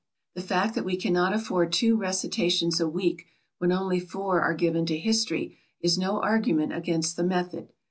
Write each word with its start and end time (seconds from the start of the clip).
The 0.33 0.41
fact 0.41 0.73
that 0.73 0.83
we 0.83 0.97
cannot 0.97 1.31
afford 1.35 1.71
two 1.71 1.95
recitations 1.95 2.79
a 2.79 2.89
week 2.89 3.27
when 3.59 3.71
only 3.71 3.99
four 3.99 4.41
are 4.41 4.55
given 4.55 4.83
to 4.87 4.97
history 4.97 5.59
is 5.79 5.95
no 5.95 6.19
argument 6.23 6.73
against 6.75 7.17
the 7.17 7.23
method. 7.23 7.67